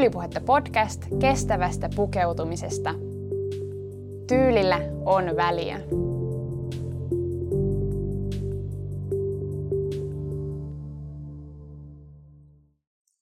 Tyylipuhetta 0.00 0.40
podcast 0.40 1.02
kestävästä 1.20 1.90
pukeutumisesta. 1.96 2.94
Tyylillä 4.28 4.80
on 5.04 5.36
väliä. 5.36 5.80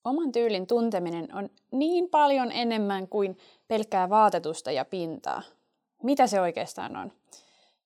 Oman 0.05 0.33
tyylin 0.33 0.67
tunteminen 0.67 1.35
on 1.35 1.49
niin 1.73 2.09
paljon 2.09 2.53
enemmän 2.53 3.09
kuin 3.09 3.39
pelkkää 3.69 4.09
vaatetusta 4.09 4.71
ja 4.71 4.85
pintaa. 4.85 5.43
Mitä 6.03 6.27
se 6.27 6.41
oikeastaan 6.41 6.97
on? 6.97 7.13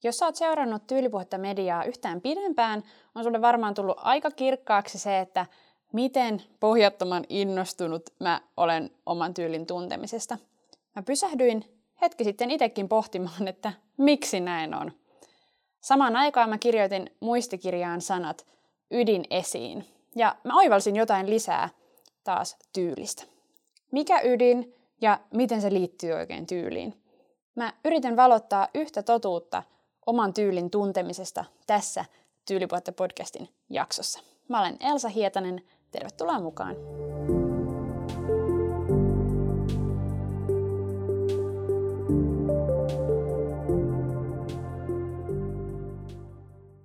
Jos 0.03 0.17
sä 0.17 0.27
oot 0.27 0.37
seurannut 0.37 0.87
tyylipuhetta 0.87 1.39
mediaa 1.39 1.85
yhtään 1.85 2.21
pidempään, 2.21 2.83
on 3.15 3.25
sulle 3.25 3.41
varmaan 3.41 3.75
tullut 3.75 3.99
aika 4.01 4.31
kirkkaaksi 4.31 4.99
se, 4.99 5.19
että 5.19 5.47
miten 5.93 6.43
pohjattoman 6.61 7.25
innostunut 7.29 8.03
mä 8.21 8.41
olen 8.57 8.91
oman 9.07 9.35
tyylin 9.35 9.67
tuntemisesta. 9.67 10.39
Mä 10.97 11.03
pysähdyin 11.03 11.65
hetki 12.03 12.25
sitten 12.25 12.51
itsekin 12.51 12.89
pohtimaan, 12.89 13.49
että 13.49 13.73
miksi 13.97 14.41
näin 14.41 14.75
on. 14.75 14.93
Samaan 15.81 16.17
aikaan 16.17 16.51
mä 16.51 16.59
kirjoitin 16.59 17.11
muistikirjaan 17.21 18.01
sanat 18.01 18.47
ydin 18.91 19.25
esiin. 19.31 19.85
Ja 20.17 20.37
mä 20.45 20.59
oivalsin 20.59 20.97
jotain 20.97 21.31
lisää 21.31 21.69
taas 22.25 22.57
tyylistä. 22.73 23.25
Mikä 23.93 24.21
ydin 24.25 24.75
ja 25.01 25.21
miten 25.35 25.61
se 25.61 25.73
liittyy 25.73 26.13
oikein 26.13 26.47
tyyliin? 26.47 27.03
Mä 27.55 27.73
yritän 27.85 28.17
valottaa 28.17 28.69
yhtä 28.75 29.03
totuutta 29.03 29.63
oman 30.07 30.35
tyylin 30.35 30.71
tuntemisesta 30.71 31.45
tässä 31.67 32.05
Tyylipuhetta 32.47 32.93
podcastin 32.93 33.49
jaksossa. 33.71 34.21
Mä 34.49 34.61
olen 34.61 34.77
Elsa 34.81 35.09
Hietanen, 35.09 35.63
tervetuloa 35.93 36.41
mukaan! 36.41 36.77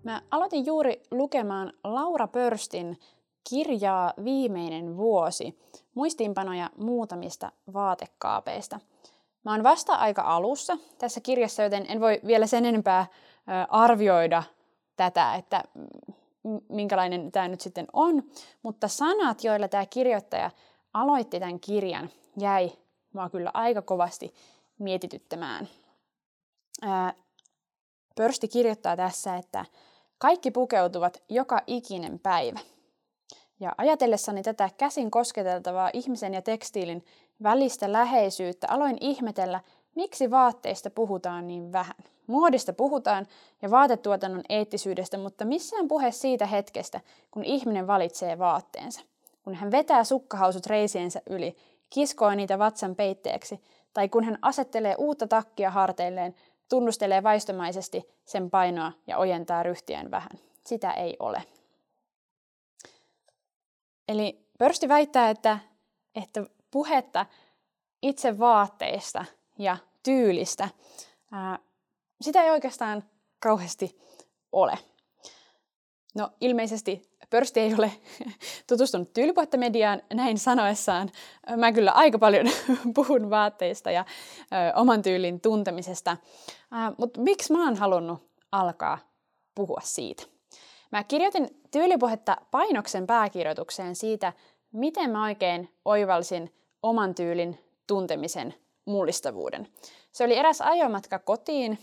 Mä 0.04 0.22
aloitin 0.32 0.66
juuri 0.66 1.04
lukemaan 1.12 1.74
Laura 1.84 2.28
Pörstin 2.28 3.00
kirjaa 3.50 4.14
Viimeinen 4.24 4.98
vuosi, 4.98 5.60
muistiinpanoja 5.94 6.70
muutamista 6.78 7.52
vaatekaapeista. 7.74 8.80
Mä 9.46 9.52
oon 9.52 9.64
vasta 9.64 9.94
aika 9.94 10.22
alussa 10.22 10.78
tässä 10.98 11.22
kirjassa, 11.22 11.64
joten 11.64 11.86
en 11.90 12.02
voi 12.02 12.20
vielä 12.28 12.48
sen 12.48 12.66
enempää 12.66 13.06
arvioida 13.70 14.44
tätä, 14.96 15.36
että 15.36 15.64
minkälainen 16.70 17.32
tämä 17.32 17.48
nyt 17.48 17.62
sitten 17.62 17.88
on, 17.94 18.24
mutta 18.64 18.88
sanat, 18.88 19.44
joilla 19.44 19.68
tämä 19.68 19.86
kirjoittaja 19.86 20.52
aloitti 20.94 21.40
tämän 21.40 21.60
kirjan, 21.60 22.10
jäi 22.40 22.72
mua 23.14 23.30
kyllä 23.30 23.52
aika 23.54 23.82
kovasti 23.82 24.34
mietityttämään. 24.80 25.68
Pörsti 28.16 28.48
kirjoittaa 28.48 28.96
tässä, 28.96 29.36
että 29.36 29.66
kaikki 30.18 30.52
pukeutuvat 30.52 31.24
joka 31.30 31.62
ikinen 31.68 32.20
päivä. 32.20 32.60
Ja 33.60 33.76
ajatellessani 33.78 34.44
tätä 34.44 34.70
käsin 34.78 35.12
kosketeltavaa 35.12 35.90
ihmisen 35.94 36.34
ja 36.34 36.42
tekstiilin 36.42 37.06
välistä 37.44 37.92
läheisyyttä 37.92 38.68
aloin 38.70 38.98
ihmetellä, 39.02 39.62
miksi 39.96 40.32
vaatteista 40.32 40.90
puhutaan 40.90 41.48
niin 41.48 41.72
vähän. 41.72 41.96
Muodista 42.28 42.74
puhutaan 42.74 43.28
ja 43.62 43.72
vaatetuotannon 43.72 44.44
eettisyydestä, 44.50 45.18
mutta 45.18 45.46
missään 45.46 45.88
puhe 45.88 46.12
siitä 46.12 46.46
hetkestä, 46.46 47.02
kun 47.32 47.44
ihminen 47.44 47.88
valitsee 47.88 48.40
vaatteensa. 48.40 49.02
Kun 49.44 49.56
hän 49.56 49.72
vetää 49.72 50.04
sukkahausut 50.04 50.66
reisiensä 50.66 51.22
yli, 51.30 51.58
kiskoo 51.90 52.36
niitä 52.36 52.60
vatsan 52.60 52.96
peitteeksi, 52.96 53.62
tai 53.94 54.10
kun 54.10 54.24
hän 54.24 54.38
asettelee 54.42 54.96
uutta 54.98 55.28
takkia 55.28 55.72
harteilleen, 55.72 56.36
tunnustelee 56.70 57.24
vaistomaisesti 57.24 58.10
sen 58.26 58.50
painoa 58.50 58.92
ja 59.08 59.18
ojentaa 59.18 59.64
ryhtien 59.64 60.12
vähän. 60.12 60.40
Sitä 60.66 60.92
ei 60.92 61.16
ole. 61.20 61.44
Eli 64.08 64.48
Pörsti 64.60 64.88
väittää, 64.88 65.30
että, 65.30 65.60
että 66.16 66.46
puhetta 66.72 67.26
itse 68.02 68.40
vaatteista 68.40 69.26
ja 69.60 69.78
tyylistä, 70.04 70.70
ää, 71.32 71.60
sitä 72.22 72.44
ei 72.44 72.52
oikeastaan 72.52 73.04
kauheasti 73.40 74.00
ole. 74.52 74.78
No 76.16 76.30
ilmeisesti 76.42 77.02
Pörsti 77.30 77.60
ei 77.60 77.74
ole 77.74 77.92
tutustunut 78.70 79.14
tyylipuhetta 79.14 79.58
mediaan 79.58 80.02
näin 80.14 80.38
sanoessaan. 80.38 81.10
Mä 81.58 81.72
kyllä 81.72 81.92
aika 81.92 82.20
paljon 82.20 82.46
puhun 82.96 83.30
vaatteista 83.30 83.92
ja 83.92 84.06
ö, 84.42 84.76
oman 84.76 85.02
tyylin 85.02 85.42
tuntemisesta. 85.42 86.18
Mutta 86.98 87.22
miksi 87.22 87.54
mä 87.54 87.66
oon 87.66 87.76
halunnut 87.76 88.30
alkaa 88.52 88.98
puhua 89.56 89.82
siitä? 89.84 90.24
Mä 90.92 91.04
kirjoitin 91.04 91.50
tyylipuhetta 91.72 92.38
painoksen 92.52 93.08
pääkirjoitukseen 93.08 93.96
siitä, 93.96 94.34
miten 94.72 95.10
mä 95.10 95.24
oikein 95.24 95.70
oivalsin 95.86 96.54
oman 96.84 97.16
tyylin 97.16 97.60
tuntemisen 97.88 98.54
mullistavuuden. 98.86 99.68
Se 100.12 100.24
oli 100.24 100.38
eräs 100.38 100.62
ajomatka 100.62 101.20
kotiin, 101.20 101.80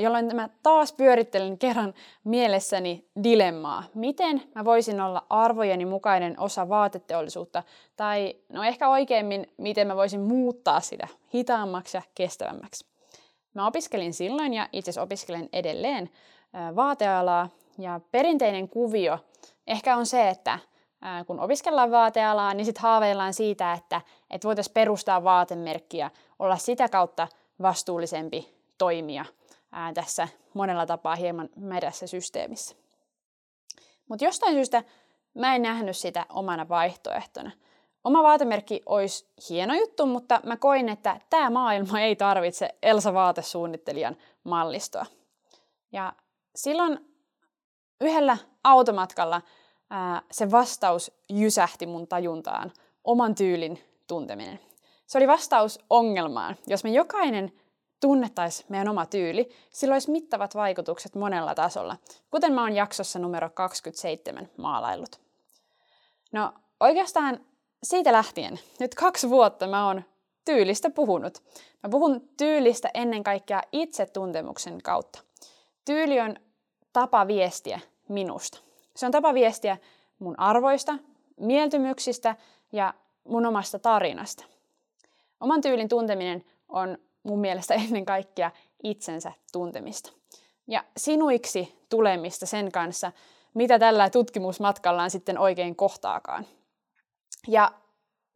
jolloin 0.00 0.36
mä 0.36 0.48
taas 0.62 0.92
pyörittelen 0.92 1.58
kerran 1.58 1.94
mielessäni 2.24 3.04
dilemmaa. 3.24 3.84
Miten 3.94 4.42
mä 4.54 4.64
voisin 4.64 5.00
olla 5.00 5.26
arvojeni 5.30 5.84
mukainen 5.84 6.40
osa 6.40 6.68
vaateteollisuutta, 6.68 7.62
tai 7.96 8.36
no 8.48 8.62
ehkä 8.62 8.88
oikeimmin, 8.88 9.46
miten 9.56 9.86
mä 9.86 9.96
voisin 9.96 10.20
muuttaa 10.20 10.80
sitä 10.80 11.08
hitaammaksi 11.34 11.96
ja 11.96 12.02
kestävämmäksi. 12.14 12.86
Mä 13.54 13.66
opiskelin 13.66 14.14
silloin 14.14 14.54
ja 14.54 14.68
itse 14.72 14.90
asiassa 14.90 15.02
opiskelen 15.02 15.48
edelleen 15.52 16.10
vaatealaa, 16.76 17.48
ja 17.78 18.00
perinteinen 18.12 18.68
kuvio 18.68 19.18
ehkä 19.66 19.96
on 19.96 20.06
se, 20.06 20.28
että 20.28 20.58
kun 21.26 21.40
opiskellaan 21.40 21.90
vaatealaa, 21.90 22.54
niin 22.54 22.64
sitten 22.64 22.82
haaveillaan 22.82 23.34
siitä, 23.34 23.72
että, 23.72 24.00
että 24.30 24.48
voitaisiin 24.48 24.74
perustaa 24.74 25.24
vaatemerkkiä, 25.24 26.10
olla 26.38 26.56
sitä 26.56 26.88
kautta 26.88 27.28
vastuullisempi 27.62 28.54
toimija 28.78 29.24
ää, 29.76 29.92
tässä 29.92 30.28
monella 30.54 30.86
tapaa 30.86 31.16
hieman 31.16 31.48
mädässä 31.56 32.06
systeemissä. 32.06 32.76
Mutta 34.08 34.24
jostain 34.24 34.54
syystä 34.54 34.84
mä 35.34 35.54
en 35.54 35.62
nähnyt 35.62 35.96
sitä 35.96 36.26
omana 36.28 36.68
vaihtoehtona. 36.68 37.50
Oma 38.04 38.22
vaatemerkki 38.22 38.82
olisi 38.86 39.28
hieno 39.50 39.74
juttu, 39.74 40.06
mutta 40.06 40.40
mä 40.44 40.56
koin, 40.56 40.88
että 40.88 41.20
tämä 41.30 41.50
maailma 41.50 42.00
ei 42.00 42.16
tarvitse 42.16 42.68
Elsa 42.82 43.14
vaatesuunnittelijan 43.14 44.16
mallistoa. 44.44 45.06
Ja 45.92 46.12
silloin 46.54 47.14
yhdellä 48.00 48.38
automatkalla 48.64 49.42
ää, 49.90 50.22
se 50.30 50.50
vastaus 50.50 51.12
jysähti 51.28 51.86
mun 51.86 52.08
tajuntaan, 52.08 52.72
oman 53.04 53.34
tyylin 53.34 53.78
tunteminen. 54.06 54.60
Se 55.06 55.18
oli 55.18 55.28
vastaus 55.28 55.78
ongelmaan. 55.90 56.56
Jos 56.66 56.84
me 56.84 56.90
jokainen 56.90 57.52
tunnettaisiin 58.00 58.66
meidän 58.68 58.88
oma 58.88 59.06
tyyli, 59.06 59.48
sillä 59.70 59.92
olisi 59.92 60.10
mittavat 60.10 60.54
vaikutukset 60.54 61.14
monella 61.14 61.54
tasolla, 61.54 61.96
kuten 62.30 62.52
mä 62.52 62.62
oon 62.62 62.76
jaksossa 62.76 63.18
numero 63.18 63.50
27 63.50 64.48
maalaillut. 64.56 65.20
No 66.32 66.52
oikeastaan 66.80 67.40
siitä 67.82 68.12
lähtien, 68.12 68.60
nyt 68.80 68.94
kaksi 68.94 69.30
vuotta 69.30 69.66
mä 69.66 69.86
oon 69.86 70.02
tyylistä 70.44 70.90
puhunut. 70.90 71.42
Mä 71.82 71.88
puhun 71.90 72.28
tyylistä 72.36 72.90
ennen 72.94 73.24
kaikkea 73.24 73.62
itsetuntemuksen 73.72 74.82
kautta. 74.82 75.20
Tyyli 75.84 76.20
on 76.20 76.36
tapa 76.92 77.26
viestiä 77.26 77.80
minusta. 78.08 78.58
Se 78.96 79.06
on 79.06 79.12
tapa 79.12 79.34
viestiä 79.34 79.76
mun 80.18 80.40
arvoista, 80.40 80.98
mieltymyksistä 81.40 82.36
ja 82.72 82.94
mun 83.24 83.46
omasta 83.46 83.78
tarinasta. 83.78 84.44
Oman 85.40 85.60
tyylin 85.60 85.88
tunteminen 85.88 86.44
on 86.68 86.98
mun 87.26 87.40
mielestä 87.40 87.74
ennen 87.84 88.04
kaikkea 88.04 88.50
itsensä 88.82 89.32
tuntemista. 89.52 90.12
Ja 90.68 90.84
sinuiksi 90.96 91.86
tulemista 91.88 92.46
sen 92.46 92.72
kanssa, 92.72 93.12
mitä 93.54 93.78
tällä 93.78 94.10
tutkimusmatkallaan 94.10 95.10
sitten 95.10 95.38
oikein 95.38 95.76
kohtaakaan. 95.76 96.46
Ja 97.48 97.72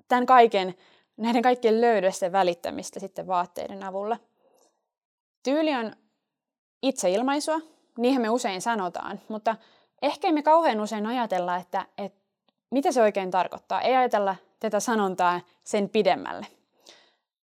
tämän 0.09 0.27
kaiken, 0.27 0.75
näiden 1.17 1.43
kaikkien 1.43 1.81
löydösten 1.81 2.33
välittämistä 2.33 3.01
sitten 3.01 3.27
vaatteiden 3.27 3.85
avulla. 3.85 4.17
Tyyli 5.43 5.75
on 5.75 5.93
itseilmaisua, 6.83 7.61
niinhän 7.99 8.23
me 8.23 8.29
usein 8.31 8.63
sanotaan, 8.63 9.21
mutta 9.29 9.57
ehkä 10.03 10.33
me 10.33 10.43
kauhean 10.43 10.81
usein 10.81 11.07
ajatella, 11.07 11.57
että, 11.57 11.87
että 11.99 12.21
mitä 12.71 12.93
se 12.93 13.03
oikein 13.03 13.31
tarkoittaa. 13.31 13.81
Ei 13.81 13.97
ajatella 13.97 14.37
tätä 14.61 14.81
sanontaa 14.81 15.41
sen 15.65 15.89
pidemmälle. 15.89 16.47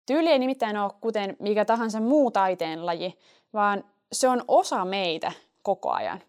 Tyyli 0.05 0.29
ei 0.29 0.39
nimittäin 0.39 0.77
ole 0.77 0.91
kuten 1.01 1.37
mikä 1.39 1.65
tahansa 1.65 1.99
muu 1.99 2.31
taiteen 2.31 2.85
laji, 2.85 3.19
vaan 3.53 3.83
se 4.11 4.27
on 4.27 4.43
osa 4.47 4.85
meitä 4.85 5.31
koko 5.61 5.91
ajan. 5.91 6.21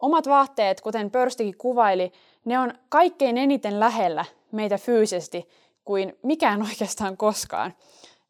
Omat 0.00 0.28
vaatteet, 0.28 0.80
kuten 0.80 1.10
Pörstikin 1.10 1.58
kuvaili, 1.58 2.12
ne 2.44 2.58
on 2.58 2.74
kaikkein 2.88 3.38
eniten 3.38 3.80
lähellä 3.80 4.24
meitä 4.52 4.78
fyysisesti, 4.78 5.48
kuin 5.84 6.18
mikään 6.22 6.62
oikeastaan 6.68 7.16
koskaan. 7.16 7.74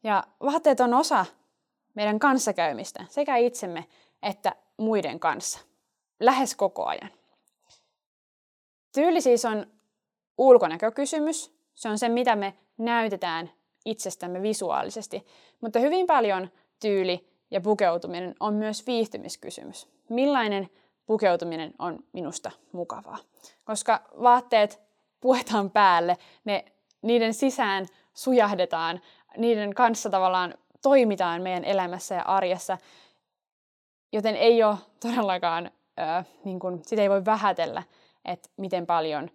Ja 0.03 0.23
vaatteet 0.43 0.79
on 0.79 0.93
osa 0.93 1.25
meidän 1.95 2.19
kanssakäymistä, 2.19 3.05
sekä 3.09 3.37
itsemme 3.37 3.85
että 4.23 4.55
muiden 4.77 5.19
kanssa, 5.19 5.59
lähes 6.19 6.55
koko 6.55 6.85
ajan. 6.85 7.09
Tyyli 8.93 9.21
siis 9.21 9.45
on 9.45 9.67
ulkonäkökysymys, 10.37 11.57
se 11.75 11.89
on 11.89 11.99
se, 11.99 12.09
mitä 12.09 12.35
me 12.35 12.53
näytetään 12.77 13.51
itsestämme 13.89 14.41
visuaalisesti, 14.41 15.25
mutta 15.61 15.79
hyvin 15.79 16.07
paljon 16.07 16.49
tyyli 16.79 17.27
ja 17.51 17.61
pukeutuminen 17.61 18.35
on 18.39 18.53
myös 18.53 18.87
viihtymiskysymys. 18.87 19.87
Millainen 20.09 20.69
pukeutuminen 21.05 21.73
on 21.79 21.99
minusta 22.13 22.51
mukavaa? 22.71 23.17
Koska 23.65 24.01
vaatteet 24.21 24.81
puetaan 25.21 25.71
päälle, 25.71 26.17
ne, 26.45 26.65
niiden 27.01 27.33
sisään 27.33 27.85
sujahdetaan, 28.13 29.01
niiden 29.37 29.73
kanssa 29.73 30.09
tavallaan 30.09 30.53
toimitaan 30.81 31.41
meidän 31.41 31.65
elämässä 31.65 32.15
ja 32.15 32.21
arjessa, 32.21 32.77
joten 34.13 34.35
ei 34.35 34.63
ole 34.63 34.77
todellakaan, 34.99 35.71
äh, 35.99 36.25
niin 36.43 36.59
kuin, 36.59 36.81
sitä 36.85 37.01
ei 37.01 37.09
voi 37.09 37.25
vähätellä, 37.25 37.83
että 38.25 38.49
miten 38.57 38.85
paljon 38.85 39.29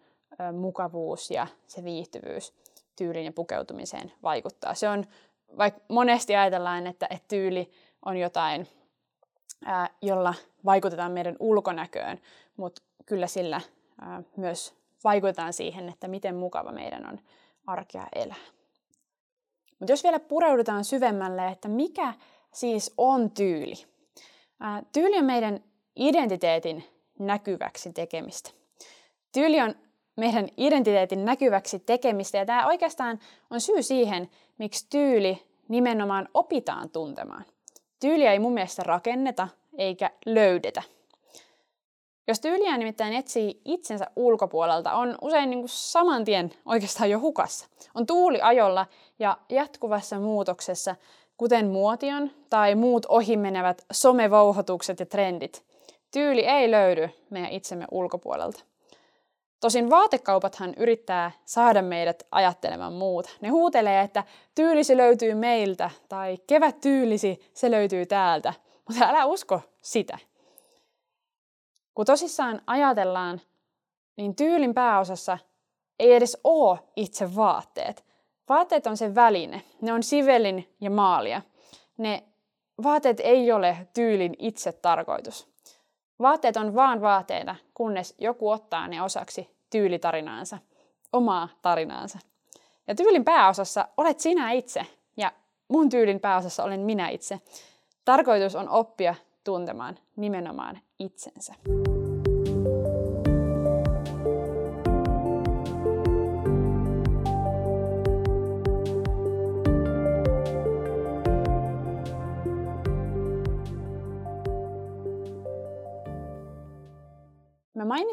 mukavuus 0.53 1.31
ja 1.31 1.47
se 1.67 1.85
viihtyvyys 1.85 2.55
tyylin 2.97 3.25
ja 3.25 3.33
pukeutumiseen 3.33 4.13
vaikuttaa. 4.23 4.75
Se 4.75 4.89
on, 4.89 5.07
vaikka 5.59 5.81
monesti 5.89 6.37
ajatellaan, 6.37 6.87
että, 6.87 7.07
että 7.11 7.29
tyyli 7.29 7.71
on 8.05 8.17
jotain, 8.17 8.69
ää, 9.65 9.91
jolla 10.03 10.35
vaikutetaan 10.65 11.13
meidän 11.13 11.37
ulkonäköön, 11.39 12.21
mutta 12.57 12.83
kyllä 13.07 13.27
sillä 13.27 13.61
ää, 14.01 14.23
myös 14.37 14.75
vaikutetaan 15.05 15.53
siihen, 15.53 15.89
että 15.89 16.09
miten 16.09 16.35
mukava 16.35 16.73
meidän 16.73 17.09
on 17.09 17.21
arkea 17.67 18.07
elää. 18.15 18.37
Mutta 19.79 19.93
jos 19.93 20.05
vielä 20.05 20.21
pureudutaan 20.21 20.85
syvemmälle, 20.85 21.49
että 21.49 21.69
mikä 21.69 22.15
siis 22.53 22.95
on 22.99 23.31
tyyli? 23.31 23.75
Ää, 24.61 24.83
tyyli 24.93 25.19
on 25.19 25.25
meidän 25.25 25.61
identiteetin 25.97 26.85
näkyväksi 27.19 27.93
tekemistä. 27.93 28.51
Tyyli 29.33 29.61
on 29.61 29.75
meidän 30.17 30.49
identiteetin 30.57 31.25
näkyväksi 31.25 31.79
tekemistä. 31.79 32.39
Ja 32.39 32.47
tämä 32.47 32.67
oikeastaan 32.67 33.19
on 33.51 33.61
syy 33.61 33.83
siihen, 33.83 34.31
miksi 34.59 34.87
tyyli 34.91 35.43
nimenomaan 35.69 36.29
opitaan 36.35 36.91
tuntemaan. 36.91 37.45
Tyyliä 38.01 38.33
ei 38.33 38.39
mun 38.39 38.53
mielestä 38.53 38.83
rakenneta 38.83 39.49
eikä 39.79 40.11
löydetä. 40.27 40.83
Jos 42.29 42.41
tyyliä 42.41 42.79
nimittäin 42.79 43.15
etsii 43.15 43.61
itsensä 43.65 44.07
ulkopuolelta, 44.17 44.93
on 44.93 45.19
usein 45.23 45.51
niin 45.51 45.61
kuin 45.61 45.69
saman 45.69 46.25
tien 46.25 46.53
oikeastaan 46.67 47.11
jo 47.11 47.21
hukassa. 47.21 47.67
On 47.95 48.07
tuuli 48.07 48.41
ajolla 48.43 48.87
ja 49.19 49.39
jatkuvassa 49.49 50.19
muutoksessa, 50.19 50.97
kuten 51.37 51.67
muotion 51.67 52.31
tai 52.51 52.75
muut 52.75 53.07
ohimenevät 53.07 53.85
somevouhotukset 53.93 55.01
ja 55.01 55.07
trendit. 55.07 55.65
Tyyli 56.11 56.41
ei 56.41 56.71
löydy 56.71 57.09
meidän 57.31 57.51
itsemme 57.51 57.87
ulkopuolelta. 57.91 58.65
Tosin 59.63 59.91
vaatekaupathan 59.91 60.75
yrittää 60.77 61.31
saada 61.45 61.83
meidät 61.83 62.23
ajattelemaan 62.31 62.93
muuta. 62.93 63.31
Ne 63.41 63.49
huutelee, 63.49 64.01
että 64.01 64.25
tyylisi 64.55 64.97
löytyy 64.97 65.35
meiltä 65.35 65.91
tai 66.09 66.39
kevät 66.47 66.81
tyylisi, 66.81 67.51
se 67.55 67.71
löytyy 67.71 68.07
täältä. 68.07 68.55
Mutta 68.89 69.05
älä 69.05 69.25
usko 69.25 69.61
sitä. 69.83 70.19
Kun 71.95 72.07
tosissaan 72.07 72.63
ajatellaan, 72.67 73.41
niin 74.17 74.37
tyylin 74.37 74.75
pääosassa 74.75 75.39
ei 75.99 76.13
edes 76.13 76.39
ole 76.45 76.79
itse 76.97 77.37
vaatteet. 77.37 78.05
Vaatteet 78.49 78.87
on 78.87 78.97
se 78.97 79.15
väline. 79.15 79.63
Ne 79.81 79.93
on 79.93 80.03
sivelin 80.03 80.77
ja 80.81 80.91
maalia. 80.91 81.43
Ne 81.99 82.25
vaatteet 82.83 83.21
ei 83.21 83.53
ole 83.53 83.89
tyylin 83.95 84.35
itse 84.39 84.73
tarkoitus. 84.73 85.52
Vaatteet 86.21 86.57
on 86.57 86.75
vaan 86.75 87.01
vaatteita, 87.01 87.57
kunnes 87.75 88.15
joku 88.19 88.51
ottaa 88.51 88.89
ne 88.89 89.03
osaksi 89.03 89.51
tyylitarinaansa, 89.71 90.59
omaa 91.13 91.49
tarinaansa. 91.63 92.19
Ja 92.87 92.95
tyylin 92.95 93.25
pääosassa 93.25 93.89
olet 93.97 94.21
sinä 94.21 94.51
itse 94.51 94.87
ja 95.17 95.33
mun 95.69 95.89
tyylin 95.89 96.21
pääosassa 96.21 96.65
olen 96.65 96.81
minä 96.81 97.09
itse. 97.09 97.41
Tarkoitus 98.05 98.57
on 98.57 98.69
oppia 98.69 99.15
tuntemaan 99.45 99.99
nimenomaan 100.17 100.81
itsensä. 100.99 101.55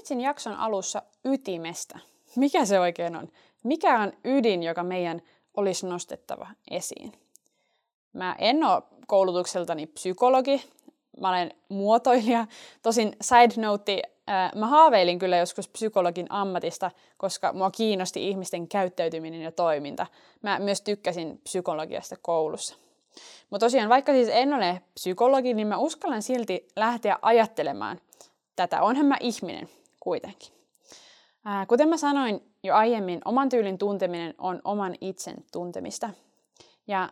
Mainitsin 0.10 0.22
jakson 0.22 0.56
alussa 0.56 1.02
ytimestä. 1.26 2.00
Mikä 2.36 2.66
se 2.66 2.80
oikein 2.80 3.16
on? 3.16 3.30
Mikä 3.64 4.00
on 4.00 4.14
ydin, 4.26 4.64
joka 4.64 4.84
meidän 4.84 5.22
olisi 5.58 5.88
nostettava 5.88 6.48
esiin? 6.72 7.12
Mä 8.14 8.36
en 8.40 8.64
ole 8.64 8.84
koulutukseltani 9.08 9.88
psykologi, 9.88 10.62
mä 11.20 11.30
olen 11.30 11.52
muotoilija. 11.70 12.48
Tosin 12.82 13.16
side 13.22 13.62
note, 13.62 14.02
mä 14.56 14.68
haaveilin 14.68 15.20
kyllä 15.20 15.38
joskus 15.38 15.68
psykologin 15.68 16.28
ammatista, 16.30 16.92
koska 17.18 17.54
mua 17.54 17.72
kiinnosti 17.72 18.30
ihmisten 18.30 18.68
käyttäytyminen 18.68 19.42
ja 19.42 19.52
toiminta. 19.52 20.08
Mä 20.42 20.60
myös 20.60 20.82
tykkäsin 20.82 21.42
psykologiasta 21.44 22.16
koulussa. 22.22 22.76
Mutta 23.50 23.66
tosiaan, 23.66 23.90
vaikka 23.90 24.12
siis 24.12 24.30
en 24.32 24.54
ole 24.54 24.82
psykologi, 24.94 25.54
niin 25.54 25.68
mä 25.68 25.78
uskallan 25.78 26.22
silti 26.22 26.68
lähteä 26.76 27.20
ajattelemaan 27.22 28.00
tätä. 28.56 28.82
Onhan 28.82 29.06
mä 29.06 29.18
ihminen 29.20 29.70
kuitenkin. 30.00 30.54
Ää, 31.46 31.66
kuten 31.66 31.90
mä 31.90 31.98
sanoin 31.98 32.54
jo 32.64 32.76
aiemmin, 32.76 33.22
oman 33.26 33.50
tyylin 33.50 33.78
tunteminen 33.78 34.34
on 34.38 34.62
oman 34.64 34.96
itsen 35.02 35.36
tuntemista. 35.52 36.10
Ja 36.88 37.10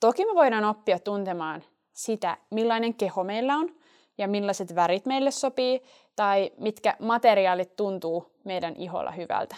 toki 0.00 0.24
me 0.24 0.34
voidaan 0.34 0.64
oppia 0.64 0.98
tuntemaan 0.98 1.62
sitä, 1.92 2.36
millainen 2.50 2.94
keho 2.94 3.24
meillä 3.24 3.56
on 3.56 3.74
ja 4.18 4.28
millaiset 4.28 4.74
värit 4.74 5.06
meille 5.06 5.30
sopii 5.30 5.82
tai 6.16 6.52
mitkä 6.58 6.96
materiaalit 6.98 7.76
tuntuu 7.76 8.32
meidän 8.44 8.76
iholla 8.76 9.10
hyvältä. 9.10 9.56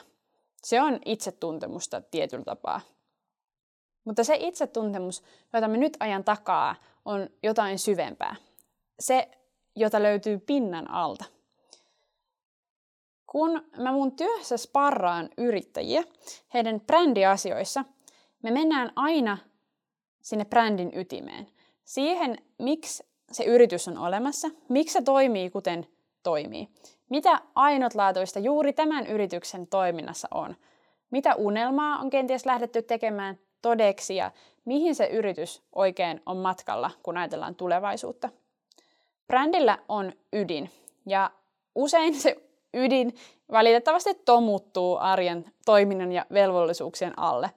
Se 0.63 0.83
on 0.83 0.99
itsetuntemusta 1.05 2.01
tietyllä 2.01 2.45
tapaa. 2.45 2.81
Mutta 4.05 4.25
se 4.25 4.37
itsetuntemus, 4.41 5.23
jota 5.53 5.69
me 5.69 5.77
nyt 5.77 5.97
ajan 6.01 6.25
takaa, 6.25 6.75
on 7.05 7.29
jotain 7.43 7.79
syvempää. 7.79 8.37
Se 9.01 9.29
jota 9.77 10.03
löytyy 10.03 10.39
pinnan 10.39 10.91
alta. 10.91 11.25
Kun 13.35 13.63
mä 13.77 13.93
mun 13.93 14.17
työssä 14.17 14.57
sparraan 14.57 15.29
yrittäjiä 15.39 16.03
heidän 16.55 16.81
brändiasioissa, 16.81 17.85
me 18.43 18.51
mennään 18.51 18.93
aina 18.97 19.39
sinne 20.23 20.45
brändin 20.45 20.93
ytimeen. 20.95 21.47
Siihen, 21.85 22.39
miksi 22.59 23.07
se 23.33 23.45
yritys 23.45 23.89
on 23.89 23.99
olemassa, 23.99 24.49
miksi 24.69 24.93
se 24.93 25.03
toimii 25.03 25.51
kuten 25.51 25.87
toimii. 26.23 26.69
Mitä 27.11 27.41
ainutlaatuista 27.55 28.39
juuri 28.39 28.73
tämän 28.73 29.07
yrityksen 29.07 29.67
toiminnassa 29.67 30.29
on. 30.35 30.57
Mitä 31.11 31.35
unelmaa 31.35 31.99
on 31.99 32.11
kenties 32.11 32.47
lähdetty 32.47 32.83
tekemään 32.83 33.39
todeksi 33.63 34.17
ja 34.17 34.31
mihin 34.65 34.95
se 34.95 35.07
yritys 35.07 35.63
oikein 35.73 36.21
on 36.27 36.37
matkalla, 36.37 36.91
kun 37.03 37.17
ajatellaan 37.17 37.55
tulevaisuutta. 37.55 38.29
Brändillä 39.27 39.79
on 39.89 40.13
ydin 40.33 40.71
ja 41.07 41.31
usein 41.75 42.15
se 42.15 42.44
ydin 42.75 43.15
valitettavasti 43.53 44.15
tomuttuu 44.15 44.97
arjen 44.97 45.45
toiminnan 45.65 46.13
ja 46.13 46.27
velvollisuuksien 46.33 47.19
alle. 47.19 47.51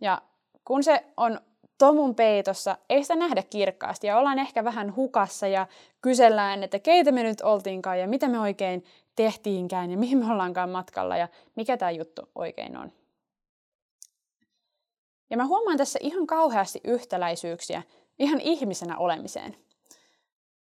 Ja 0.00 0.22
kun 0.64 0.84
se 0.84 1.04
on 1.16 1.40
tomun 1.78 2.14
peitossa, 2.14 2.78
ei 2.88 3.02
sitä 3.02 3.16
nähdä 3.16 3.42
kirkkaasti 3.42 4.06
ja 4.06 4.18
ollaan 4.18 4.38
ehkä 4.38 4.64
vähän 4.64 4.96
hukassa 4.96 5.46
ja 5.46 5.66
kysellään, 6.00 6.62
että 6.62 6.78
keitä 6.78 7.12
me 7.12 7.22
nyt 7.22 7.40
oltiinkaan 7.40 8.00
ja 8.00 8.08
mitä 8.08 8.28
me 8.28 8.40
oikein 8.40 8.84
tehtiinkään 9.16 9.90
ja 9.90 9.98
mihin 9.98 10.18
me 10.18 10.32
ollaankaan 10.32 10.70
matkalla 10.70 11.16
ja 11.16 11.28
mikä 11.56 11.76
tämä 11.76 11.90
juttu 11.90 12.22
oikein 12.34 12.76
on. 12.76 12.92
Ja 15.30 15.36
mä 15.36 15.46
huomaan 15.46 15.76
tässä 15.76 15.98
ihan 16.02 16.26
kauheasti 16.26 16.80
yhtäläisyyksiä 16.84 17.82
ihan 18.18 18.40
ihmisenä 18.40 18.98
olemiseen 18.98 19.56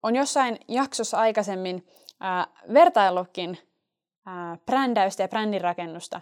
on 0.03 0.15
jossain 0.15 0.59
jaksossa 0.67 1.17
aikaisemmin 1.17 1.87
äh, 2.23 2.47
vertaillutkin 2.73 3.57
brändäystä 4.65 5.23
ja 5.23 5.27
brändinrakennusta 5.27 6.21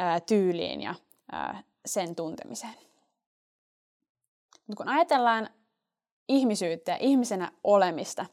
äh, 0.00 0.22
tyyliin 0.22 0.82
ja 0.82 0.94
sen 1.86 2.14
tuntemiseen. 2.14 2.74
Mutta 4.66 4.84
kun 4.84 4.88
ajatellaan 4.88 5.48
ihmisyyttä 6.28 6.92
ja 6.92 6.98
ihmisenä 7.00 7.52
olemista, 7.64 8.26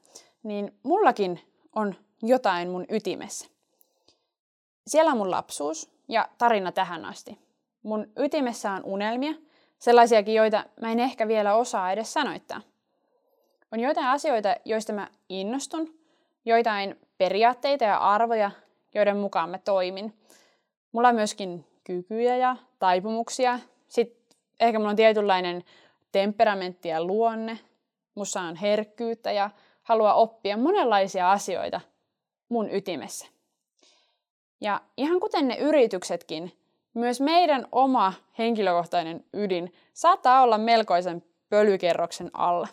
niin 0.43 0.79
mullakin 0.83 1.39
on 1.75 1.95
jotain 2.21 2.69
mun 2.69 2.85
ytimessä. 2.89 3.47
Siellä 4.87 5.11
on 5.11 5.17
mun 5.17 5.31
lapsuus 5.31 5.91
ja 6.07 6.29
tarina 6.37 6.71
tähän 6.71 7.05
asti. 7.05 7.39
Mun 7.83 8.11
ytimessä 8.17 8.71
on 8.71 8.83
unelmia, 8.83 9.33
sellaisiakin, 9.79 10.35
joita 10.35 10.65
mä 10.81 10.91
en 10.91 10.99
ehkä 10.99 11.27
vielä 11.27 11.55
osaa 11.55 11.91
edes 11.91 12.13
sanoittaa. 12.13 12.61
On 13.71 13.79
joitain 13.79 14.07
asioita, 14.07 14.55
joista 14.65 14.93
mä 14.93 15.07
innostun, 15.29 15.99
joitain 16.45 16.99
periaatteita 17.17 17.83
ja 17.83 17.97
arvoja, 17.97 18.51
joiden 18.93 19.17
mukaan 19.17 19.49
mä 19.49 19.57
toimin. 19.57 20.13
Mulla 20.91 21.07
on 21.07 21.15
myöskin 21.15 21.65
kykyjä 21.83 22.37
ja 22.37 22.55
taipumuksia. 22.79 23.59
Sitten 23.87 24.37
ehkä 24.59 24.79
mulla 24.79 24.89
on 24.89 24.95
tietynlainen 24.95 25.63
temperamentti 26.11 26.89
ja 26.89 27.03
luonne. 27.03 27.59
Mussa 28.15 28.41
on 28.41 28.55
herkkyyttä 28.55 29.31
ja 29.31 29.49
halua 29.83 30.13
oppia 30.13 30.57
monenlaisia 30.57 31.31
asioita 31.31 31.81
mun 32.49 32.69
ytimessä. 32.71 33.27
Ja 34.61 34.81
ihan 34.97 35.19
kuten 35.19 35.47
ne 35.47 35.57
yrityksetkin, 35.57 36.51
myös 36.93 37.21
meidän 37.21 37.67
oma 37.71 38.13
henkilökohtainen 38.37 39.25
ydin 39.33 39.73
saattaa 39.93 40.41
olla 40.41 40.57
melkoisen 40.57 41.23
pölykerroksen 41.49 42.29
alla. 42.33 42.67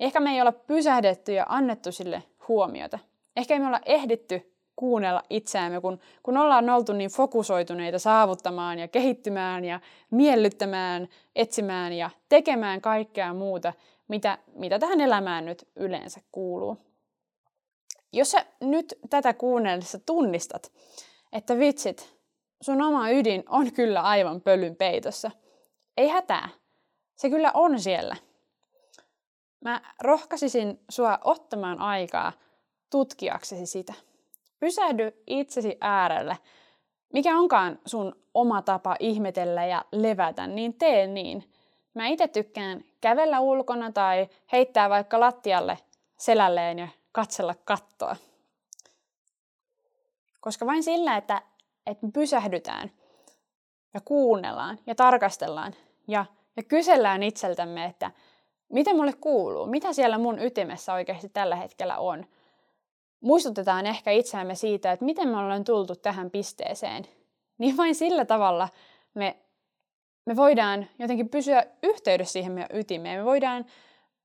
Ehkä 0.00 0.20
me 0.20 0.30
ei 0.30 0.40
olla 0.40 0.52
pysähdetty 0.52 1.32
ja 1.32 1.46
annettu 1.48 1.92
sille 1.92 2.22
huomiota. 2.48 2.98
Ehkä 3.36 3.58
me 3.58 3.66
olla 3.66 3.80
ehditty 3.86 4.52
kuunnella 4.80 5.22
itseämme, 5.30 5.80
kun, 5.80 6.00
kun 6.22 6.36
ollaan 6.36 6.70
oltu 6.70 6.92
niin 6.92 7.10
fokusoituneita 7.10 7.98
saavuttamaan 7.98 8.78
ja 8.78 8.88
kehittymään 8.88 9.64
ja 9.64 9.80
miellyttämään, 10.10 11.08
etsimään 11.36 11.92
ja 11.92 12.10
tekemään 12.28 12.80
kaikkea 12.80 13.34
muuta, 13.34 13.72
mitä, 14.08 14.38
mitä 14.54 14.78
tähän 14.78 15.00
elämään 15.00 15.44
nyt 15.44 15.68
yleensä 15.76 16.20
kuuluu. 16.32 16.76
Jos 18.12 18.30
sä 18.30 18.46
nyt 18.60 18.94
tätä 19.10 19.34
kuunnellessa 19.34 19.98
tunnistat, 19.98 20.72
että 21.32 21.58
vitsit, 21.58 22.16
sun 22.60 22.82
oma 22.82 23.10
ydin 23.10 23.44
on 23.48 23.72
kyllä 23.72 24.00
aivan 24.00 24.40
pölyn 24.40 24.76
peitossa, 24.76 25.30
ei 25.96 26.08
hätää. 26.08 26.48
Se 27.16 27.30
kyllä 27.30 27.50
on 27.54 27.80
siellä. 27.80 28.16
Mä 29.64 29.80
rohkaisisin 30.00 30.80
sua 30.90 31.18
ottamaan 31.24 31.78
aikaa 31.78 32.32
tutkiaksesi 32.90 33.66
sitä. 33.66 33.94
Pysähdy 34.60 35.22
itsesi 35.26 35.76
äärelle. 35.80 36.38
Mikä 37.12 37.38
onkaan 37.38 37.78
sun 37.86 38.16
oma 38.34 38.62
tapa 38.62 38.96
ihmetellä 38.98 39.66
ja 39.66 39.84
levätä, 39.92 40.46
niin 40.46 40.74
tee 40.74 41.06
niin. 41.06 41.52
Mä 41.94 42.06
itse 42.06 42.28
tykkään 42.28 42.84
kävellä 43.00 43.40
ulkona 43.40 43.92
tai 43.92 44.28
heittää 44.52 44.90
vaikka 44.90 45.20
lattialle 45.20 45.78
selälleen 46.16 46.78
ja 46.78 46.88
katsella 47.12 47.54
kattoa. 47.64 48.16
Koska 50.40 50.66
vain 50.66 50.82
sillä, 50.82 51.16
että, 51.16 51.42
että 51.86 52.06
me 52.06 52.12
pysähdytään 52.12 52.90
ja 53.94 54.00
kuunnellaan 54.04 54.78
ja 54.86 54.94
tarkastellaan 54.94 55.74
ja, 56.08 56.24
ja 56.56 56.62
kysellään 56.62 57.22
itseltämme, 57.22 57.84
että 57.84 58.10
mitä 58.68 58.94
mulle 58.94 59.12
kuuluu, 59.12 59.66
mitä 59.66 59.92
siellä 59.92 60.18
mun 60.18 60.38
ytimessä 60.38 60.92
oikeasti 60.92 61.28
tällä 61.28 61.56
hetkellä 61.56 61.98
on. 61.98 62.26
Muistutetaan 63.20 63.86
ehkä 63.86 64.10
itseämme 64.10 64.54
siitä, 64.54 64.92
että 64.92 65.04
miten 65.04 65.28
me 65.28 65.36
ollaan 65.36 65.64
tultu 65.64 65.96
tähän 65.96 66.30
pisteeseen. 66.30 67.06
Niin 67.58 67.76
vain 67.76 67.94
sillä 67.94 68.24
tavalla 68.24 68.68
me, 69.14 69.36
me 70.26 70.36
voidaan 70.36 70.86
jotenkin 70.98 71.28
pysyä 71.28 71.64
yhteydessä 71.82 72.32
siihen 72.32 72.52
meidän 72.52 72.78
ytimeen. 72.78 73.18
Me 73.18 73.24
voidaan, 73.24 73.66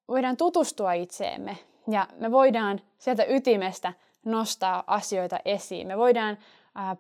voidaan 0.08 0.38
tutustua 0.38 0.94
itseemme 0.94 1.58
ja 1.92 2.08
me 2.18 2.32
voidaan 2.32 2.82
sieltä 2.98 3.26
ytimestä 3.26 3.94
nostaa 4.26 4.84
asioita 4.88 5.40
esiin. 5.46 5.88
Me 5.88 5.98
voidaan 5.98 6.38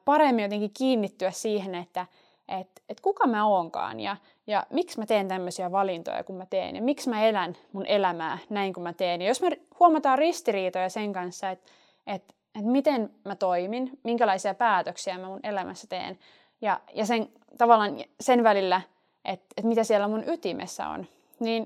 paremmin 0.05 0.43
jotenkin 0.43 0.71
kiinnittyä 0.77 1.31
siihen, 1.31 1.75
että 1.75 2.05
et, 2.47 2.83
et 2.89 3.01
kuka 3.01 3.27
mä 3.27 3.47
oonkaan 3.47 3.99
ja, 3.99 4.17
ja 4.47 4.65
miksi 4.69 4.99
mä 4.99 5.05
teen 5.05 5.27
tämmöisiä 5.27 5.71
valintoja, 5.71 6.23
kun 6.23 6.35
mä 6.35 6.45
teen 6.45 6.75
ja 6.75 6.81
miksi 6.81 7.09
mä 7.09 7.25
elän 7.25 7.57
mun 7.71 7.85
elämää 7.85 8.37
näin, 8.49 8.73
kun 8.73 8.83
mä 8.83 8.93
teen. 8.93 9.21
Ja 9.21 9.27
jos 9.27 9.41
me 9.41 9.59
huomataan 9.79 10.17
ristiriitoja 10.17 10.89
sen 10.89 11.13
kanssa, 11.13 11.49
että 11.49 11.71
et, 12.07 12.35
et 12.59 12.65
miten 12.65 13.13
mä 13.25 13.35
toimin, 13.35 13.99
minkälaisia 14.03 14.55
päätöksiä 14.55 15.17
mä 15.17 15.27
mun 15.27 15.39
elämässä 15.43 15.87
teen 15.87 16.19
ja, 16.61 16.79
ja 16.93 17.05
sen, 17.05 17.29
tavallaan 17.57 17.95
sen 18.19 18.43
välillä, 18.43 18.81
että 19.25 19.45
et 19.57 19.65
mitä 19.65 19.83
siellä 19.83 20.07
mun 20.07 20.29
ytimessä 20.29 20.87
on, 20.87 21.07
niin 21.39 21.65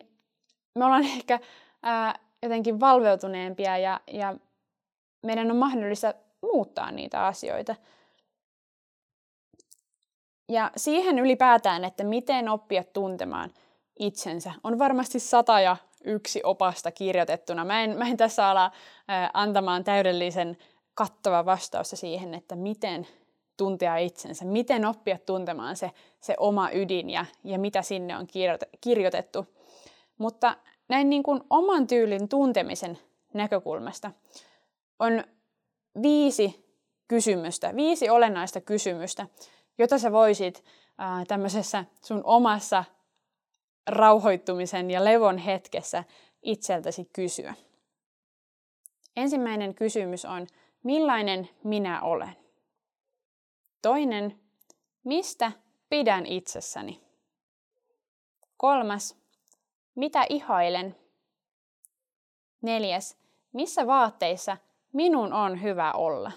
me 0.76 0.86
ollaan 0.86 1.06
ehkä 1.18 1.40
ää, 1.84 2.20
jotenkin 2.44 2.80
valveutuneempia 2.80 3.78
ja, 3.78 4.00
ja 4.12 4.36
meidän 5.24 5.52
on 5.52 5.58
mahdollista 5.58 6.14
muuttaa 6.42 6.92
niitä 6.92 7.26
asioita. 7.26 7.76
Ja 10.50 10.72
siihen 10.76 11.20
ylipäätään, 11.20 11.86
että 11.86 12.04
miten 12.04 12.50
oppia 12.50 12.84
tuntemaan 12.84 13.54
itsensä, 14.00 14.54
on 14.64 14.80
varmasti 14.80 15.20
sata 15.20 15.60
ja 15.60 15.78
yksi 16.06 16.42
opasta 16.44 16.92
kirjoitettuna. 16.92 17.66
Mä 17.66 17.84
en, 17.84 17.98
mä 17.98 18.08
en 18.08 18.18
tässä 18.18 18.50
ala 18.50 18.72
antamaan 19.34 19.84
täydellisen 19.84 20.58
kattava 20.94 21.46
vastausta 21.46 21.96
siihen, 21.96 22.34
että 22.34 22.56
miten 22.56 23.08
tuntea 23.58 23.98
itsensä, 23.98 24.46
miten 24.46 24.86
oppia 24.86 25.18
tuntemaan 25.26 25.76
se, 25.76 25.92
se 26.20 26.36
oma 26.38 26.70
ydin 26.72 27.10
ja, 27.10 27.26
ja 27.44 27.60
mitä 27.60 27.82
sinne 27.82 28.18
on 28.18 28.28
kirjoitettu. 28.82 29.46
Mutta 30.18 30.58
näin 30.90 31.10
niin 31.10 31.24
kuin 31.24 31.42
oman 31.50 31.88
tyylin 31.88 32.30
tuntemisen 32.30 33.00
näkökulmasta 33.34 34.12
on 35.00 35.24
viisi 36.02 36.70
kysymystä, 37.08 37.76
viisi 37.76 38.10
olennaista 38.10 38.62
kysymystä, 38.62 39.28
jota 39.78 39.98
sä 39.98 40.12
voisit 40.12 40.64
ää, 40.98 41.26
tämmöisessä 41.28 41.86
sun 42.02 42.22
omassa 42.24 42.84
rauhoittumisen 43.90 44.92
ja 44.92 45.06
levon 45.06 45.38
hetkessä 45.38 46.04
itseltäsi 46.42 47.10
kysyä. 47.14 47.54
Ensimmäinen 49.16 49.76
kysymys 49.76 50.26
on, 50.26 50.48
millainen 50.84 51.50
minä 51.64 52.02
olen? 52.02 52.36
Toinen, 53.82 54.40
mistä 55.04 55.52
pidän 55.90 56.26
itsessäni? 56.26 57.02
Kolmas, 58.58 59.18
mitä 59.96 60.26
ihailen? 60.30 60.96
Neljäs, 62.62 63.18
missä 63.54 63.88
vaatteissa 63.88 64.58
minun 64.94 65.34
on 65.34 65.62
hyvä 65.62 65.92
olla? 65.92 66.32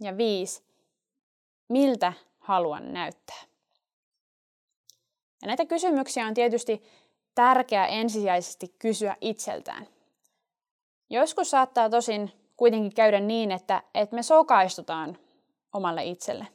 Ja 0.00 0.16
viisi, 0.16 0.64
miltä 1.68 2.12
haluan 2.38 2.92
näyttää? 2.92 3.51
Ja 5.42 5.48
näitä 5.48 5.66
kysymyksiä 5.66 6.26
on 6.26 6.34
tietysti 6.34 6.82
tärkeää 7.34 7.86
ensisijaisesti 7.86 8.74
kysyä 8.78 9.16
itseltään. 9.20 9.86
Joskus 11.10 11.50
saattaa 11.50 11.90
tosin 11.90 12.32
kuitenkin 12.56 12.94
käydä 12.94 13.20
niin, 13.20 13.50
että, 13.50 13.82
että 13.94 14.16
me 14.16 14.22
sokaistutaan 14.22 15.18
omalle 15.72 16.04
itselle. 16.04 16.46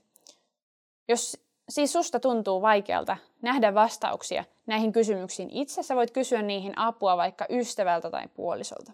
Jos 1.08 1.38
siis 1.70 1.94
susta 1.94 2.20
tuntuu 2.20 2.62
vaikealta 2.62 3.18
nähdä 3.42 3.74
vastauksia 3.74 4.44
näihin 4.66 4.92
kysymyksiin 4.92 5.50
itse, 5.50 5.84
sä 5.84 5.96
voit 5.96 6.12
kysyä 6.12 6.42
niihin 6.42 6.78
apua 6.78 7.18
vaikka 7.18 7.46
ystävältä 7.50 8.10
tai 8.10 8.28
puolisolta. 8.28 8.92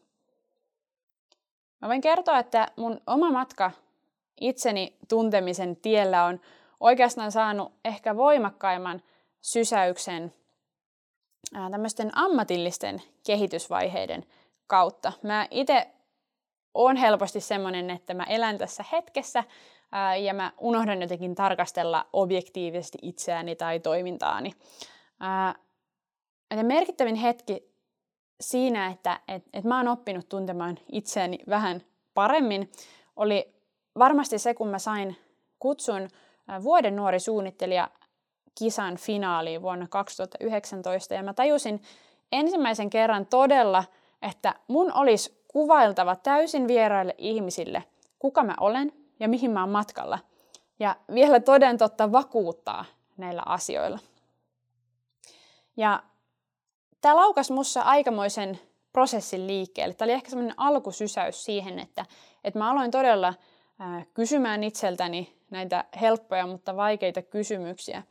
Mä 1.81 1.88
voin 1.88 2.01
kertoa, 2.01 2.39
että 2.39 2.67
mun 2.75 3.01
oma 3.07 3.31
matka 3.31 3.71
itseni 4.41 4.97
tuntemisen 5.09 5.75
tiellä 5.75 6.25
on 6.25 6.39
oikeastaan 6.79 7.31
saanut 7.31 7.71
ehkä 7.85 8.17
voimakkaimman 8.17 9.01
sysäyksen 9.43 10.33
tämmöisten 11.71 12.17
ammatillisten 12.17 13.01
kehitysvaiheiden 13.25 14.25
kautta. 14.67 15.13
Mä 15.23 15.47
itse 15.51 15.88
on 16.73 16.95
helposti 16.95 17.39
semmoinen, 17.39 17.89
että 17.89 18.13
mä 18.13 18.23
elän 18.23 18.57
tässä 18.57 18.85
hetkessä 18.91 19.43
ja 20.23 20.33
mä 20.33 20.51
unohdan 20.57 21.01
jotenkin 21.01 21.35
tarkastella 21.35 22.05
objektiivisesti 22.13 22.97
itseäni 23.01 23.55
tai 23.55 23.79
toimintaani. 23.79 24.51
Ja 26.57 26.63
merkittävin 26.63 27.15
hetki 27.15 27.73
siinä, 28.41 28.88
että 28.88 29.19
et, 29.27 29.43
et 29.53 29.63
mä 29.63 29.77
oon 29.77 29.88
oppinut 29.88 30.29
tuntemaan 30.29 30.79
itseäni 30.91 31.39
vähän 31.50 31.81
paremmin, 32.13 32.71
oli 33.15 33.53
varmasti 34.00 34.39
se, 34.39 34.53
kun 34.53 34.67
mä 34.67 34.79
sain 34.79 35.17
kutsun 35.59 36.09
vuoden 36.63 36.95
nuori 36.95 37.19
suunnittelija 37.19 37.89
kisan 38.55 38.98
finaaliin 38.98 39.62
vuonna 39.62 39.88
2019. 39.88 41.13
Ja 41.13 41.24
mä 41.24 41.33
tajusin 41.33 41.81
ensimmäisen 42.31 42.89
kerran 42.89 43.25
todella, 43.25 43.83
että 44.22 44.55
mun 44.67 44.93
olisi 44.93 45.43
kuvailtava 45.48 46.15
täysin 46.15 46.67
vieraille 46.67 47.15
ihmisille, 47.17 47.83
kuka 48.19 48.43
mä 48.43 48.55
olen 48.60 48.93
ja 49.19 49.27
mihin 49.27 49.51
mä 49.51 49.62
oon 49.62 49.69
matkalla. 49.69 50.19
Ja 50.79 50.95
vielä 51.13 51.39
toden 51.39 51.77
totta 51.77 52.12
vakuuttaa 52.12 52.86
näillä 53.17 53.43
asioilla. 53.45 54.00
Ja 55.77 56.03
tämä 57.01 57.15
laukas 57.15 57.51
mussa 57.51 57.81
aikamoisen 57.81 58.60
prosessin 58.93 59.48
liikkeelle. 59.48 59.93
Tämä 59.93 60.05
oli 60.05 60.13
ehkä 60.13 60.29
semmoinen 60.29 60.55
alkusysäys 60.57 61.45
siihen, 61.45 61.79
että, 61.79 62.05
että 62.43 62.60
mä 62.60 62.72
aloin 62.72 62.91
todella 62.91 63.33
kysymään 64.13 64.63
itseltäni 64.63 65.33
näitä 65.50 65.86
helppoja, 66.01 66.48
mutta 66.48 66.75
vaikeita 66.75 67.22
kysymyksiä. 67.22 68.03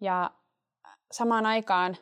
Ja 0.00 0.30
samaan 1.12 1.46
aikaan 1.46 1.96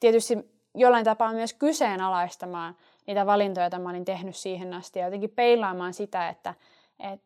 tietysti 0.00 0.38
jollain 0.74 1.04
tapaa 1.04 1.32
myös 1.32 1.54
kyseenalaistamaan 1.54 2.76
niitä 3.06 3.26
valintoja, 3.26 3.64
joita 3.64 3.78
mä 3.78 3.90
olin 3.90 4.04
tehnyt 4.04 4.36
siihen 4.36 4.74
asti 4.74 4.98
ja 4.98 5.04
jotenkin 5.04 5.30
peilaamaan 5.30 5.94
sitä, 5.94 6.28
että 6.28 6.54
et, 6.98 7.20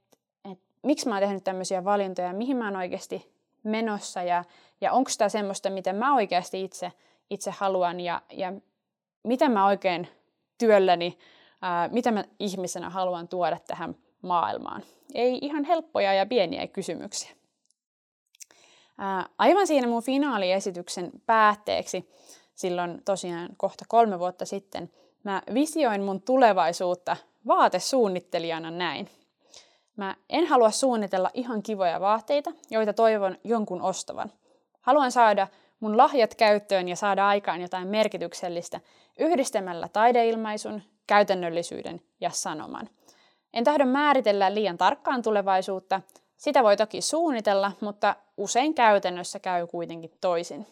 et, 0.53 0.59
miksi 0.83 1.09
mä 1.09 1.15
oon 1.15 1.23
tehnyt 1.23 1.45
tämmöisiä 1.45 1.85
valintoja, 1.85 2.33
mihin 2.33 2.57
mä 2.57 2.65
oon 2.65 2.77
oikeasti 2.77 3.33
menossa 3.63 4.23
ja, 4.23 4.45
ja 4.81 4.93
onko 4.93 5.11
tämä 5.19 5.29
semmoista, 5.29 5.71
miten 5.71 5.97
mä 5.97 6.15
oikeasti 6.15 6.65
itse, 6.65 6.93
itse 7.31 7.51
haluan 7.51 8.01
ja, 8.01 8.23
ja 8.33 8.53
mitä 9.23 9.49
mä 9.49 9.67
oikein 9.67 10.09
työlläni, 10.59 11.19
ää, 11.63 11.89
mitä 11.89 12.11
mä 12.11 12.25
ihmisenä 12.39 12.91
haluan 12.91 13.29
tuoda 13.29 13.59
tähän 13.67 13.97
maailmaan. 14.23 14.83
Ei 15.15 15.39
ihan 15.43 15.65
helppoja 15.65 16.13
ja 16.13 16.27
pieniä 16.27 16.67
kysymyksiä. 16.67 17.38
Aivan 19.39 19.67
siinä 19.67 19.87
mun 19.87 20.03
finaaliesityksen 20.03 21.11
päätteeksi, 21.27 22.11
silloin 22.55 23.03
tosiaan 23.05 23.49
kohta 23.57 23.85
kolme 23.89 24.19
vuotta 24.19 24.47
sitten, 24.47 24.91
mä 25.25 25.43
visioin 25.55 26.03
mun 26.03 26.23
tulevaisuutta 26.23 27.17
vaatesuunnittelijana 27.47 28.71
näin. 28.71 29.09
Mä 29.97 30.17
en 30.29 30.47
halua 30.47 30.71
suunnitella 30.71 31.31
ihan 31.35 31.63
kivoja 31.63 32.01
vaatteita, 32.01 32.53
joita 32.71 32.93
toivon 32.93 33.39
jonkun 33.45 33.83
ostavan. 33.83 34.33
Haluan 34.81 35.13
saada 35.13 35.49
mun 35.81 35.97
lahjat 35.97 36.35
käyttöön 36.35 36.89
ja 36.89 36.97
saada 36.97 37.29
aikaan 37.29 37.61
jotain 37.61 37.89
merkityksellistä 37.89 38.81
yhdistämällä 39.19 39.89
taideilmaisun, 39.89 40.83
käytännöllisyyden 41.07 42.01
ja 42.21 42.31
sanoman. 42.31 42.89
En 43.53 43.65
tahdo 43.65 43.87
määritellä 43.87 44.55
liian 44.55 44.79
tarkkaan 44.79 45.23
tulevaisuutta, 45.23 46.01
sitä 46.39 46.63
voi 46.63 46.77
toki 46.77 47.01
suunnitella, 47.01 47.73
mutta 47.81 48.17
usein 48.37 48.75
käytännössä 48.75 49.39
käy 49.39 49.67
kuitenkin 49.67 50.11
toisin. 50.21 50.67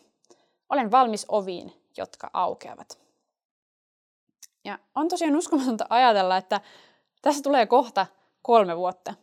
Olen 0.68 0.90
valmis 0.90 1.26
oviin, 1.28 1.72
jotka 1.96 2.30
aukeavat. 2.32 2.98
Ja 4.64 4.78
on 4.94 5.08
tosiaan 5.08 5.36
uskomatonta 5.36 5.86
ajatella, 5.88 6.36
että 6.36 6.60
tässä 7.22 7.42
tulee 7.42 7.66
kohta 7.66 8.06
kolme 8.42 8.76
vuotta. 8.76 9.14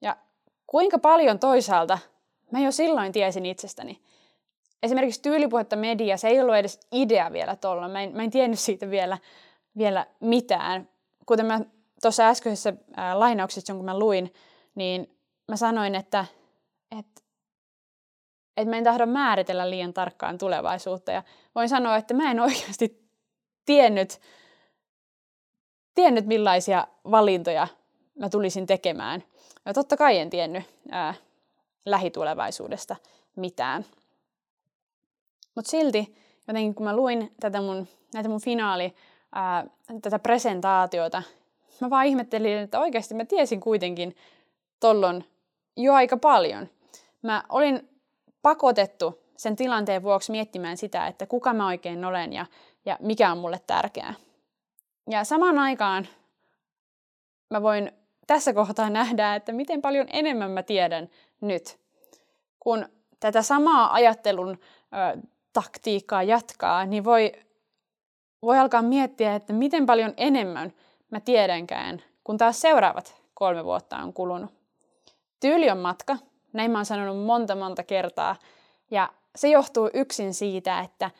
Ja 0.00 0.16
kuinka 0.66 0.98
paljon 0.98 1.38
toisaalta 1.38 1.98
mä 2.50 2.60
jo 2.60 2.72
silloin 2.72 3.12
tiesin 3.12 3.46
itsestäni. 3.46 4.02
Esimerkiksi 4.82 5.22
tyylipuhetta 5.22 5.76
media, 5.76 6.16
se 6.16 6.28
ei 6.28 6.40
ollut 6.40 6.56
edes 6.56 6.80
idea 6.92 7.32
vielä 7.32 7.56
tuolla. 7.56 7.88
Mä 7.88 8.02
en, 8.02 8.16
mä 8.16 8.22
en 8.22 8.30
tiennyt 8.30 8.58
siitä 8.58 8.90
vielä, 8.90 9.18
vielä 9.78 10.06
mitään. 10.20 10.88
Kuten 11.26 11.46
mä 11.46 11.60
tuossa 12.02 12.28
äskeisessä 12.28 12.72
ää, 12.96 13.20
lainauksessa, 13.20 13.72
jonka 13.72 13.84
mä 13.84 13.98
luin, 13.98 14.34
niin 14.74 15.19
mä 15.50 15.56
sanoin, 15.56 15.94
että, 15.94 16.24
että, 16.98 17.22
että 18.56 18.70
mä 18.70 18.76
en 18.76 18.84
tahdo 18.84 19.06
määritellä 19.06 19.70
liian 19.70 19.92
tarkkaan 19.92 20.38
tulevaisuutta. 20.38 21.12
Ja 21.12 21.22
voin 21.54 21.68
sanoa, 21.68 21.96
että 21.96 22.14
mä 22.14 22.30
en 22.30 22.40
oikeasti 22.46 23.08
tiennyt, 23.64 24.20
tiennyt 25.94 26.26
millaisia 26.26 26.86
valintoja 27.10 27.68
mä 28.18 28.28
tulisin 28.28 28.66
tekemään. 28.66 29.24
Ja 29.64 29.74
totta 29.74 29.96
kai 29.96 30.18
en 30.18 30.30
tiennyt 30.30 30.64
ää, 30.90 31.14
lähitulevaisuudesta 31.86 32.96
mitään. 33.36 33.84
Mutta 35.54 35.70
silti 35.70 36.14
jotenkin 36.48 36.74
kun 36.74 36.86
mä 36.86 36.96
luin 36.96 37.32
tätä 37.40 37.60
mun, 37.60 37.88
näitä 38.14 38.28
mun 38.28 38.40
finaali, 38.40 38.94
ää, 39.32 39.66
tätä 40.02 40.18
presentaatiota, 40.18 41.22
mä 41.80 41.90
vaan 41.90 42.06
ihmettelin, 42.06 42.58
että 42.58 42.80
oikeasti 42.80 43.14
mä 43.14 43.24
tiesin 43.24 43.60
kuitenkin 43.60 44.16
tollon 44.80 45.24
jo 45.82 45.94
aika 45.94 46.16
paljon. 46.16 46.68
Mä 47.22 47.44
olin 47.48 47.88
pakotettu 48.42 49.22
sen 49.36 49.56
tilanteen 49.56 50.02
vuoksi 50.02 50.32
miettimään 50.32 50.76
sitä, 50.76 51.06
että 51.06 51.26
kuka 51.26 51.52
mä 51.52 51.66
oikein 51.66 52.04
olen 52.04 52.32
ja, 52.32 52.46
ja 52.86 52.96
mikä 53.00 53.32
on 53.32 53.38
mulle 53.38 53.60
tärkeää. 53.66 54.14
Ja 55.10 55.24
samaan 55.24 55.58
aikaan 55.58 56.08
mä 57.50 57.62
voin 57.62 57.92
tässä 58.26 58.52
kohtaa 58.52 58.90
nähdä, 58.90 59.34
että 59.34 59.52
miten 59.52 59.82
paljon 59.82 60.06
enemmän 60.12 60.50
mä 60.50 60.62
tiedän 60.62 61.08
nyt. 61.40 61.78
Kun 62.60 62.88
tätä 63.20 63.42
samaa 63.42 63.92
ajattelun 63.92 64.50
ö, 64.50 65.20
taktiikkaa 65.52 66.22
jatkaa, 66.22 66.86
niin 66.86 67.04
voi, 67.04 67.32
voi 68.42 68.58
alkaa 68.58 68.82
miettiä, 68.82 69.34
että 69.34 69.52
miten 69.52 69.86
paljon 69.86 70.14
enemmän 70.16 70.72
mä 71.10 71.20
tiedänkään, 71.20 72.02
kun 72.24 72.38
taas 72.38 72.60
seuraavat 72.60 73.16
kolme 73.34 73.64
vuotta 73.64 73.96
on 73.96 74.12
kulunut. 74.12 74.59
Tyyli 75.40 75.70
on 75.70 75.78
matka, 75.78 76.16
näin 76.52 76.70
mä 76.70 76.78
oon 76.78 76.86
sanonut 76.86 77.26
monta 77.26 77.54
monta 77.54 77.82
kertaa, 77.82 78.36
ja 78.90 79.12
se 79.36 79.48
johtuu 79.48 79.90
yksin 79.94 80.34
siitä, 80.34 80.80
että 80.80 81.10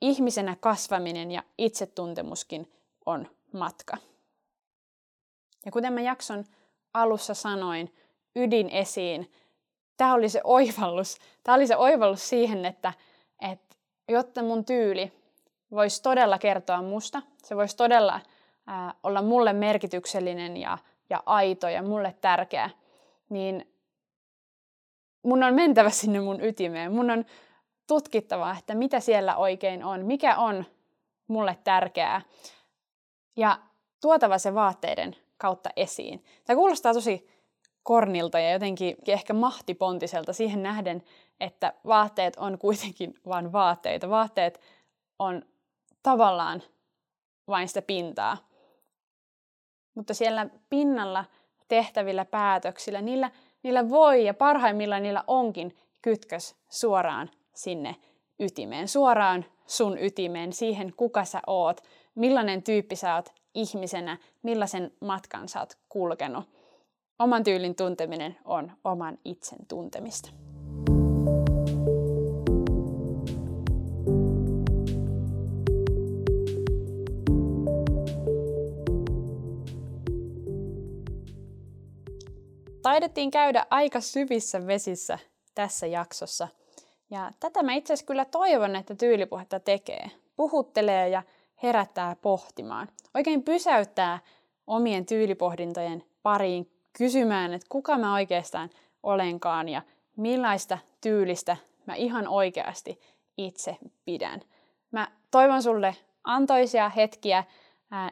ihmisenä 0.00 0.56
kasvaminen 0.60 1.30
ja 1.30 1.42
itsetuntemuskin 1.58 2.72
on 3.06 3.30
matka. 3.52 3.96
Ja 5.64 5.72
kuten 5.72 5.92
mä 5.92 6.00
jakson 6.00 6.44
alussa 6.94 7.34
sanoin, 7.34 7.94
ydin 8.36 8.70
esiin, 8.70 9.32
tämä 9.96 10.14
oli 10.14 10.28
se 10.28 10.40
oivallus. 10.44 11.18
Tämä 11.42 11.56
oli 11.56 11.66
se 11.66 11.76
oivallus 11.76 12.28
siihen, 12.28 12.64
että, 12.64 12.92
että 13.50 13.76
jotta 14.08 14.42
mun 14.42 14.64
tyyli 14.64 15.12
voisi 15.70 16.02
todella 16.02 16.38
kertoa 16.38 16.82
musta, 16.82 17.22
se 17.44 17.56
voisi 17.56 17.76
todella 17.76 18.20
ää, 18.66 18.94
olla 19.02 19.22
mulle 19.22 19.52
merkityksellinen 19.52 20.56
ja, 20.56 20.78
ja 21.10 21.22
aito 21.26 21.68
ja 21.68 21.82
mulle 21.82 22.14
tärkeä, 22.20 22.70
niin 23.30 23.72
mun 25.22 25.42
on 25.42 25.54
mentävä 25.54 25.90
sinne 25.90 26.20
mun 26.20 26.44
ytimeen. 26.44 26.92
Mun 26.92 27.10
on 27.10 27.24
tutkittava, 27.86 28.56
että 28.58 28.74
mitä 28.74 29.00
siellä 29.00 29.36
oikein 29.36 29.84
on, 29.84 30.06
mikä 30.06 30.36
on 30.36 30.64
mulle 31.28 31.58
tärkeää. 31.64 32.22
Ja 33.36 33.58
tuotava 34.00 34.38
se 34.38 34.54
vaatteiden 34.54 35.16
kautta 35.38 35.70
esiin. 35.76 36.24
Tämä 36.44 36.56
kuulostaa 36.56 36.94
tosi 36.94 37.28
kornilta 37.82 38.38
ja 38.38 38.52
jotenkin 38.52 38.96
ehkä 39.06 39.32
mahtipontiselta 39.32 40.32
siihen 40.32 40.62
nähden, 40.62 41.02
että 41.40 41.74
vaatteet 41.86 42.36
on 42.36 42.58
kuitenkin 42.58 43.14
vain 43.26 43.52
vaatteita. 43.52 44.10
Vaatteet 44.10 44.60
on 45.18 45.42
tavallaan 46.02 46.62
vain 47.48 47.68
sitä 47.68 47.82
pintaa. 47.82 48.48
Mutta 49.94 50.14
siellä 50.14 50.46
pinnalla 50.70 51.24
tehtävillä 51.68 52.24
päätöksillä, 52.24 53.02
niillä, 53.02 53.30
niillä 53.62 53.90
voi 53.90 54.24
ja 54.24 54.34
parhaimmillaan 54.34 55.02
niillä 55.02 55.24
onkin 55.26 55.76
kytkös 56.02 56.56
suoraan 56.68 57.30
sinne 57.54 57.96
ytimeen, 58.38 58.88
suoraan 58.88 59.44
sun 59.66 59.98
ytimeen, 59.98 60.52
siihen 60.52 60.92
kuka 60.96 61.24
sä 61.24 61.40
oot, 61.46 61.80
millainen 62.14 62.62
tyyppi 62.62 62.96
sä 62.96 63.14
oot 63.14 63.32
ihmisenä, 63.54 64.18
millaisen 64.42 64.92
matkan 65.00 65.48
sä 65.48 65.60
oot 65.60 65.78
kulkenut. 65.88 66.44
Oman 67.18 67.44
tyylin 67.44 67.74
tunteminen 67.74 68.36
on 68.44 68.72
oman 68.84 69.18
itsen 69.24 69.66
tuntemista. 69.68 70.45
Taidettiin 82.96 83.30
käydä 83.30 83.66
aika 83.70 84.00
syvissä 84.00 84.66
vesissä 84.66 85.18
tässä 85.54 85.86
jaksossa. 85.86 86.48
Ja 87.10 87.30
tätä 87.40 87.62
mä 87.62 87.74
itse 87.74 87.92
asiassa 87.92 88.06
kyllä 88.06 88.24
toivon, 88.24 88.76
että 88.76 88.94
tyylipuhetta 88.94 89.60
tekee. 89.60 90.10
Puhuttelee 90.36 91.08
ja 91.08 91.22
herättää 91.62 92.16
pohtimaan. 92.22 92.88
Oikein 93.14 93.42
pysäyttää 93.42 94.18
omien 94.66 95.06
tyylipohdintojen 95.06 96.04
pariin 96.22 96.70
kysymään, 96.98 97.54
että 97.54 97.66
kuka 97.68 97.98
mä 97.98 98.14
oikeastaan 98.14 98.70
olenkaan 99.02 99.68
ja 99.68 99.82
millaista 100.16 100.78
tyylistä 101.00 101.56
mä 101.86 101.94
ihan 101.94 102.28
oikeasti 102.28 103.00
itse 103.36 103.76
pidän. 104.04 104.40
Mä 104.90 105.08
toivon 105.30 105.62
sulle 105.62 105.96
antoisia 106.24 106.88
hetkiä 106.88 107.44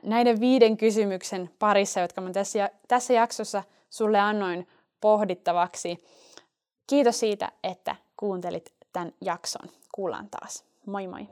näiden 0.02 0.40
viiden 0.40 0.76
kysymyksen 0.76 1.50
parissa, 1.58 2.00
jotka 2.00 2.20
mä 2.20 2.30
tässä, 2.30 2.70
tässä 2.88 3.12
jaksossa 3.12 3.62
sulle 3.90 4.20
annoin 4.20 4.66
pohdittavaksi. 5.04 6.04
Kiitos 6.86 7.20
siitä, 7.20 7.52
että 7.64 7.96
kuuntelit 8.16 8.74
tämän 8.92 9.12
jakson. 9.20 9.68
Kuullaan 9.92 10.28
taas. 10.30 10.64
Moi 10.86 11.06
moi! 11.06 11.28